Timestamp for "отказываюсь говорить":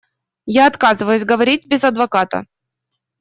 0.65-1.67